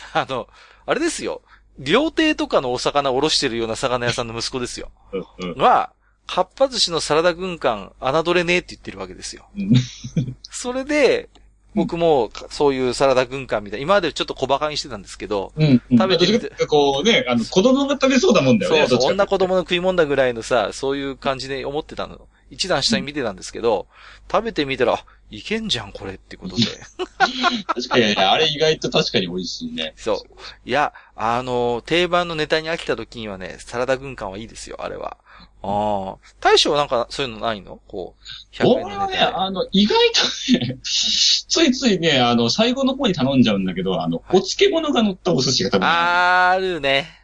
[0.14, 0.48] あの、
[0.86, 1.42] あれですよ。
[1.78, 4.90] 料亭とかのお魚をおろしてるような魚屋さんの息子ですよ。
[5.12, 5.92] うんうんが、
[6.26, 9.46] かっぱ寿司のサラダ軍艦、侮れねえって言ってるわけですよ。
[9.56, 9.72] うん
[10.50, 11.28] それで、
[11.74, 15.82] 僕も、そういうサラダ軍艦みたいな、今までちょっと小馬鹿にしてたんですけど、うん。
[15.92, 18.86] 食べてみてこうね、あの、子供が食べそうだもんだよね。
[18.88, 22.26] そうそう、女子供の食い物だぐらいのさ、そういう感じで思ってたの。
[22.50, 23.86] 一段下に見てたんですけど、
[24.30, 26.62] 食べてみたら、あいけんじゃん、これってことで。
[27.66, 29.92] 確かに、あれ意外と確かに美味しいね。
[29.96, 30.18] そう。
[30.64, 35.18] いや、あの、定番のネタに飽きた時にはね、サラダ軍艦はいいですよ、あれは。
[35.62, 36.16] ああ。
[36.40, 37.80] 大将はなんかそういうのないの？
[37.88, 39.18] こう、100円俺はね。
[39.18, 47.18] あの、意外とね、 ついついね、あの、最後の方に頼んじゃうんだけど、あの、お漬物が乗ったお寿司が多分、あるね。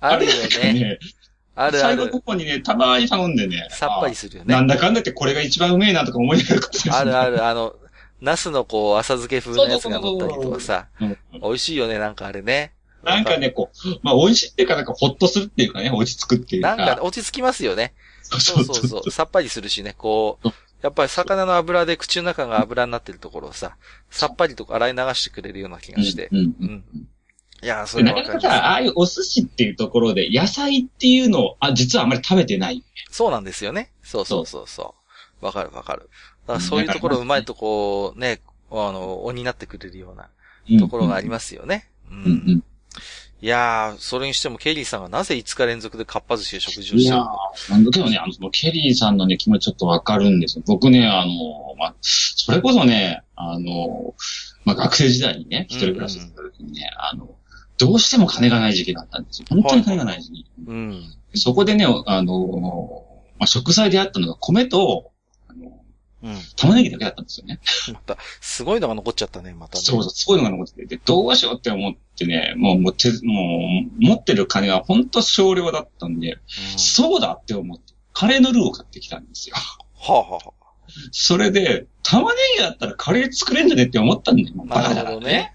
[0.00, 0.72] あるよれなんかね。
[0.74, 0.98] ね、
[1.60, 2.20] あるあ最後のる。
[2.20, 4.54] 方にね、たまに頼んでね、さっぱりするよね。
[4.54, 7.36] あなんだかんだってこれが一番うめえなとか思いながら食ってあるある。
[7.36, 7.74] る、あの、
[8.20, 10.86] ナスのこう、浅漬け風のやつが乗ったりとかさ。
[11.00, 12.72] うん美味しいよね、なんかあれね。
[13.04, 16.74] なんかね、こう、まあ、美味しいっていうか、なんか、ほっとするっていうかね、落ち着くっていうか。
[16.74, 17.94] なんか落ち着きますよね。
[18.22, 19.10] そそうそうそう。
[19.10, 20.48] さっぱりするしね、こう
[20.82, 23.76] やっぱり魚の油で口の中が油になってるところをさ、
[24.10, 26.28] さっぱりと洗い流してくれるような気がして。
[26.30, 26.84] うんううんん。
[27.62, 32.84] いやー、それなかなかさ、ああいうお寿司っていうところで、野菜っていうのを、あ、実はあんまり食べてない。
[33.10, 33.90] そうなんですよね。
[34.02, 34.94] そうそうそうそ
[35.42, 35.44] う。
[35.44, 36.08] わかるわかる。
[36.46, 38.40] だからそういうところうまいとこう、ね、
[38.70, 40.28] あの、鬼になってくれるような
[40.78, 41.90] ところがありますよね。
[42.10, 42.62] ううんうんん。
[43.40, 47.26] いやー、それにしてもケリーさんがなぜ5日連続でかっぱ寿司で食事をいやしてるの？
[47.68, 50.64] ーなんだけどね、あの、そのケリーさんのね、気持ちちょっとわかるんですよ。
[50.66, 54.14] 僕ね、あの、まあ、それこそね、あの、
[54.64, 57.28] まあ、学生時代にね、一人暮らししてた時にね、あの、
[57.78, 59.46] どうしても金がない時期があったんですよ。
[59.50, 60.46] 本当に金がない時期。
[60.66, 61.02] うん。
[61.34, 63.04] そこでね、あの、
[63.38, 65.12] まあ、食材であったのが米と、
[65.48, 65.80] あの、
[66.24, 66.36] うん。
[66.56, 67.60] 玉ねぎだけだったんですよね。
[67.92, 69.82] また、すごいのが残っちゃったね、またね。
[69.82, 73.60] そうそう、そういうのが残ってて、で、どうしようって思ってね、もう、もう、て、も
[74.00, 76.38] う、持ってる金が本当少量だったんで、うん
[76.78, 79.56] そうだって思って、カレーのルーを買ってきたんですよ。
[79.56, 80.52] はあ、はあは
[81.12, 84.54] それで、玉ねぎだったらカレー作れんじゃねって思ったんだよ。
[84.54, 85.54] もうバカだからなるほどね。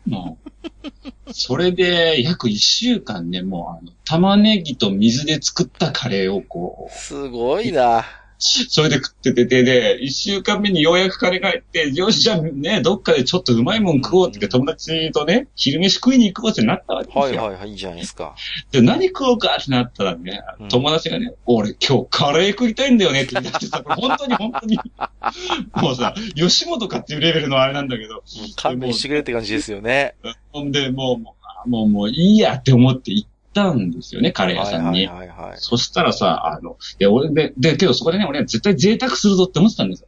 [1.32, 8.06] それで、約一週間ね、もう、あの、玉ねぎと水で作ったカレーをこ、う、すごいな。
[8.70, 17.22] それで食っててて、で、一週間目にようやく金が入って、よし、じゃあね、どっかでちょっとうまいもん食おうって友達とね、昼飯食いに行こうってなったわけですよ。
[17.24, 18.36] はいはいはい、いいじゃないですか。
[18.72, 24.78] で、何食おうかってなったらねうん、友達がね、俺今日カレー食いたいんだよねって 言い出してさ、本当に本当に、
[25.82, 28.24] もうさ、吉本かっていうレベルのあれなんだけど、
[28.58, 30.16] 勘弁してくれって感じですよね。
[30.52, 35.08] ほんで、もう、もうあもう、もういいやって思って行ったんですよね、カレー屋さんに。
[35.08, 35.58] はいはいはいはい。
[35.58, 40.08] そしたらさ、あの、で、俺で、で、けどそこでね、俺は絶対贅沢するぞって思ってたんですよ。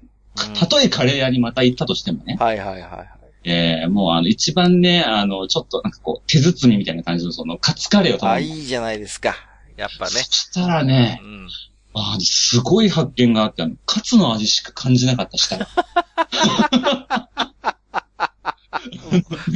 [0.54, 2.38] たとえカレー屋にまた行ったとしてもね。
[2.40, 3.10] はいはいはいはい。
[3.48, 8.56] えー、もうあの、一番ね、あの、ちょっとなんかこう、手包みみたいな感じのその、カツカレーをあ、頼んで。
[8.56, 9.36] いいじゃないですか。
[9.78, 10.12] やっぱね。
[10.12, 11.48] そしたらねう、ん。
[11.94, 15.68] あすごい発見があって、あの、カツの味しか感じなかったしたら。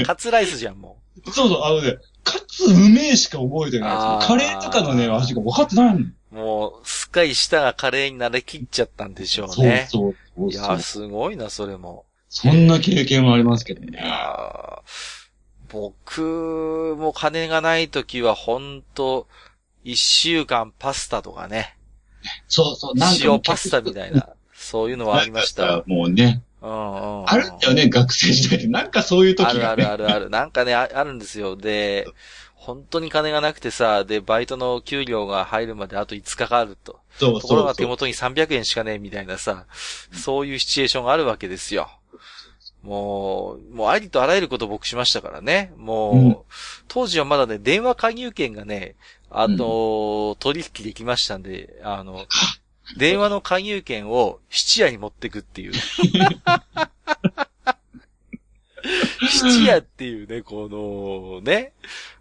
[0.05, 5.99] カツライスじゃん、もそうそう、あのね、カツうめえしか覚えてないカレーとかのね、味が分かってないの。
[6.31, 6.35] う。
[6.35, 9.87] もう、すっかり舌がカレーに慣れきっちゃったんでしょうそうね。
[9.89, 10.79] そうそういや。
[10.79, 12.05] すごいな、それも。
[12.29, 13.99] そんな経験はありますけどいね。
[13.99, 14.81] やー
[15.71, 19.27] 僕も金がない時は、ほんと、
[19.83, 21.77] 一週間パスタとかね。
[22.47, 23.21] そうそう、なんか。
[23.23, 24.29] 塩パスタみたいな。
[24.53, 25.83] そういうのはありました。
[25.87, 28.67] もうね、あるんだよね、学生時代って。
[28.67, 29.83] なんかそういう時あるあがね。
[29.83, 30.29] るあるある。
[30.29, 31.55] なんかね、ああるんですよ。
[31.55, 32.07] で、
[32.53, 36.99] 本当に金がなくてさ、で、バイトの給料が入るまであと5日かかると。
[37.17, 37.63] そうところ。
[37.63, 39.65] が手元に300円しかねえみたいなさ、
[40.11, 41.89] そういうシチュエーションがあるわけですよ。
[42.83, 45.73] もう、もうありとあらゆること僕しましたからね。
[45.77, 46.37] もう、うん
[46.87, 48.95] 当時はまだね、電話加入券がね、
[49.29, 52.25] あの、取引できましたんで、あの、
[52.97, 55.73] 電話の加入券を質屋に持ってくっていう。
[59.29, 61.73] 質屋っていうね、この、ね。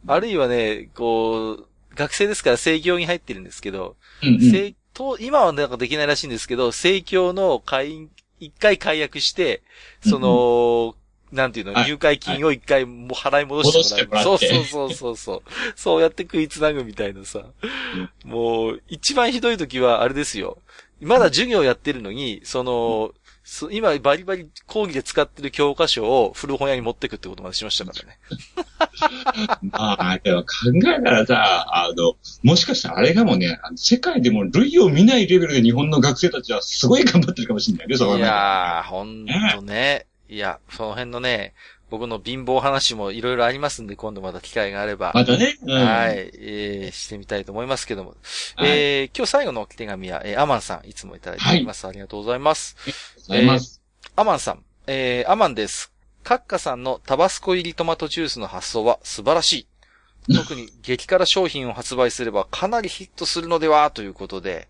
[0.07, 4.75] あるいはね、こう、学生ですから生協に入ってるんですけど、うんうん
[5.21, 9.63] 今はなんかできないらしいんですけど、生協の会員、一回解約して、
[10.05, 10.97] その、
[11.33, 14.25] なんていうの、はい入会金を一回もう払い戻してもらう。
[14.25, 15.43] そうそうそうそう。
[15.77, 17.45] そうやって食いつなぐみたいなさ。
[18.25, 20.59] もう、一番ひどい時はあれですよ。
[21.01, 23.13] まだ授業やってるのに、その、
[23.51, 28.19] そ今バリバリ講義で使ってる教科書を古本屋に持ってくってことまでしましたからね。
[29.73, 40.05] まあ、でも考えたらさ、あの、もしかしたらあれかもね、世界でも類を見ないレベルで日本の学生たちはすごい頑張ってるかもしれないね、そのいやー、ほんとね。
[40.29, 41.55] いや、その辺のね、
[41.91, 45.13] 僕の貧乏話もいろいろありますんで、今度また機会があれば。
[45.15, 48.11] またね、うん、はい、えー、してみたいと思いますけども。
[48.57, 51.87] はいえー、今日最後の手紙は、えー、アマンさん、いつもいただいております。
[51.87, 52.77] ありがとうございます。
[52.85, 53.83] ありがとうございます。
[54.17, 55.93] アマンさん、えー、アマンです。
[56.25, 59.67] カッカさんのタバスコ入りトマトジュースの発想は素晴らしい。
[60.35, 64.69] 特に激辛商品を発売すればかなりヒットするのではということで、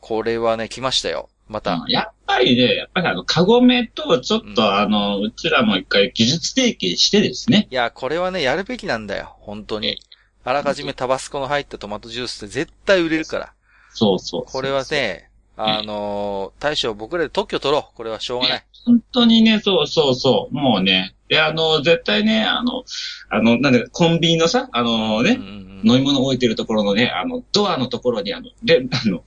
[0.00, 1.28] これはね、来ましたよ。
[1.48, 1.84] また。
[1.88, 7.68] やっぱりね、やっぱりあの、カゴメとちょっと、うんあの、うちらも一回技術提携してですね。
[7.70, 9.36] いや、これはね、やるべきなんだよ。
[9.40, 9.98] 本当に。
[10.44, 13.52] あらかじめタバスコの入ったトマトジュースって絶対売れるから。
[13.90, 17.96] そうそうこれは、ね、あのー大将僕らで特許取ろう。
[17.96, 18.64] これはしょうがない。
[18.84, 22.84] 本当にね、そうそうそう、もうね、で、あの、絶対ね、あの、
[23.30, 29.22] あの、なんで、コンビニのさ、あのね、うんうんうん飲み物置いてるところのね、あの、ドアのところにあの、レ、あの、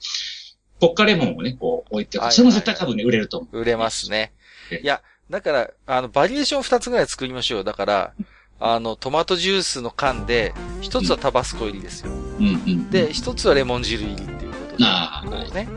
[0.80, 3.60] ポッカレモンをね、こう置いてそれも絶対多分ね、売れると思う。
[3.60, 4.32] 売れますね
[4.72, 4.80] え。
[4.84, 7.64] いや、だから、あの、バリエーション二つぐらい作りましょうよ。
[7.64, 8.14] だから、
[8.60, 12.12] あの、トマトジュースの缶で、一つはタバスコ入りですよ。
[12.12, 12.90] うんうん。
[12.90, 14.84] で、一つはレモン汁入りっていうことで。
[14.86, 15.68] ああこうね。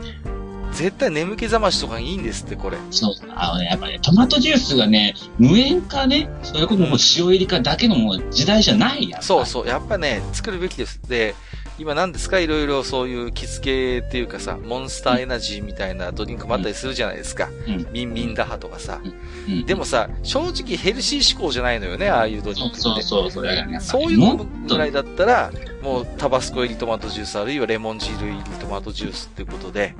[0.73, 2.77] 絶対眠気覚ましとかにいいんですって、これ。
[2.89, 9.21] そう、あのね、やっぱり、ね、トマトジュースがね、無塩かね、それこそもう塩入りかだけのもう時代じゃないやん。
[9.21, 9.67] そうそう。
[9.67, 10.99] やっぱね、作るべきです。
[11.07, 11.35] で、
[11.79, 12.39] 今何ですか？
[12.39, 17.49] いろいろそういう着付けっていうかさ、モンスターエナジーみたいなドリンクもあったりするじゃないですか。
[17.67, 19.01] うんミンミンダハとかさ。
[19.47, 19.65] うん。
[19.65, 22.81] でもさ、正直ヘルシー志向じゃないのよね、ああいうドリンクって。
[22.81, 23.81] そうそうそう。
[23.81, 29.95] そういうのぐらいだったら、もうタバスコ入りトマトジュースあるいはレモン汁入りトマトジュースっていうことで、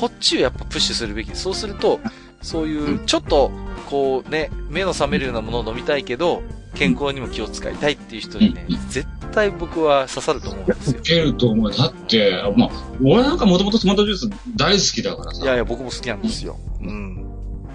[0.00, 1.36] こっちをやっぱプッシュするべき。
[1.36, 2.00] そうすると、
[2.42, 3.50] そういうちょっと、
[3.90, 6.42] こうね、目の覚めるようなものを飲みたいけど、
[6.74, 11.02] 健康にも気を使いたいっていう人にねうん、絶対僕は刺さると思うんですよい。
[11.02, 11.72] けると思う。
[11.72, 12.70] だって、まあ、
[13.04, 15.42] 俺なんかもともとトマトジュース大好きだからさ。
[15.44, 16.58] いやいや、僕も好きなんですよ。
[16.80, 17.24] うん。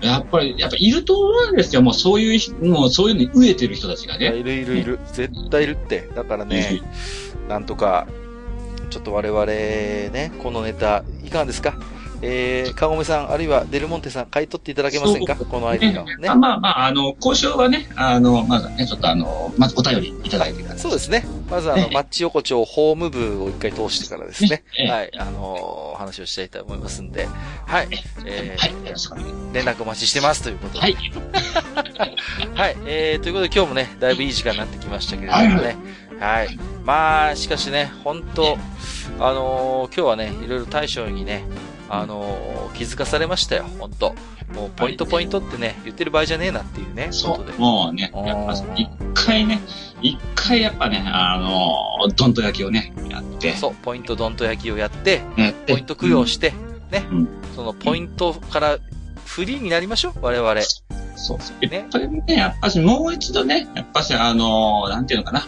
[0.01, 1.81] やっぱり、やっぱいると思うんですよ。
[1.81, 4.27] もうそういうひ、もうそういうのに飢えてる人たちがね。
[4.35, 4.99] いるいるいる。
[5.11, 6.09] 絶対いるって。
[6.15, 6.81] だからね、
[7.49, 8.07] なんとか、
[8.89, 11.75] ちょっと我々ね、このネタ、いかがですか？
[12.21, 15.35] えー、かごめさん、あるいはデルモンテさん、買い取っていただけませんか？
[15.35, 16.15] このアイデアをね。
[16.17, 16.27] ね。
[16.27, 20.77] まあまあ、あの、交渉はね、あの、まずね、ちょっとあの、まずお便りいただいてから。
[20.79, 21.25] そうですね。
[21.49, 24.63] まずあの、ねマッチ横丁ホーム部を一回通してからですね。
[24.89, 27.27] はい、あのー話をしたいと思いますんで、
[27.65, 27.89] はい、
[28.25, 30.79] えーはい、よろしくお願いしま連絡お待ちしてますということで。
[30.79, 30.95] はい。
[32.55, 35.75] はい、えー、ということで今日もね、だいぶいい時間になってきましたけれどもね。
[36.19, 38.57] はい、まあ、しかしね、本当
[39.19, 41.43] あのー今日はね、いろいろ大将にね、
[41.89, 44.15] あのー気づかされましたよ、本当
[44.53, 47.19] もう、ポイントポイントってね、言ってる場合じゃねえなっていうね、す。
[47.19, 47.61] そう。。
[47.61, 49.59] もうね、やっぱ一回ね、
[50.01, 56.53] 一回やっぱね、あの、どんと焼きをね、やって、そう、ポイントドンと焼きをやって、やって、ポイント供養して、
[56.91, 58.77] ね、うんそのポイントから
[59.25, 60.61] フリーになりましょう、我々。
[61.15, 61.67] そうそう。
[61.67, 65.45] ねやっぱりね、やっぱしもう一度ね、やっぱしあのなんていうのかな。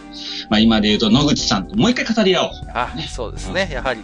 [0.50, 2.50] まあ今で言うと野口さんともう一回語り合おう。
[2.74, 3.70] あ、そうですね。
[3.72, 4.00] やはり、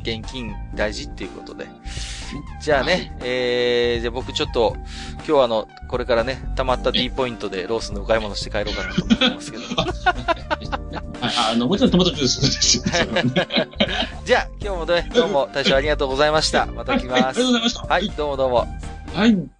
[0.00, 1.66] 現金大事っていうことで。
[2.60, 4.76] じゃあね、えー、じゃあ僕ちょっと、
[5.16, 9.64] 今日はあの、これからね、溜まった D ポイントでロースのお買い物して帰ろうかなと思ってますけど。
[11.20, 12.82] はい、あの、もちろんトマトジュースです
[14.24, 16.66] じゃあ、今日もね、どうも大将ありがとうございました。
[16.66, 17.46] また来はい、ありがますとう。
[17.46, 17.82] ございました。
[17.82, 18.68] はい、どうもどうも。
[19.14, 19.59] はい。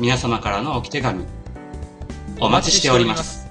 [0.00, 1.24] 皆様からの置き手紙
[2.40, 3.43] お待ちしております。